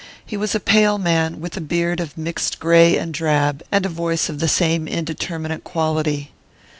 He 0.25 0.35
was 0.35 0.55
a 0.55 0.59
pale 0.59 0.97
man, 0.97 1.39
with 1.41 1.55
a 1.55 1.61
beard 1.61 1.99
of 1.99 2.17
mixed 2.17 2.59
grey 2.59 2.97
and 2.97 3.13
drab, 3.13 3.61
and 3.71 3.85
a 3.85 3.89
voice 3.89 4.29
of 4.29 4.39
the 4.39 4.47
same 4.47 4.87
indeterminate 4.87 5.63
quality. 5.63 6.31